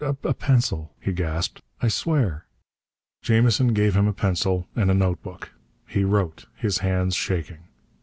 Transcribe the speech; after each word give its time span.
"A 0.03 0.17
a 0.23 0.33
pencil!" 0.33 0.95
he 0.99 1.13
gasped. 1.13 1.61
"I 1.79 1.87
swear" 1.87 2.47
Jamison 3.21 3.67
gave 3.71 3.95
him 3.95 4.07
a 4.07 4.13
pencil 4.13 4.67
and 4.75 4.89
a 4.89 4.95
notebook. 4.95 5.51
He 5.87 6.03
wrote, 6.03 6.47
his 6.55 6.79
hands 6.79 7.13
shaking. 7.15 7.65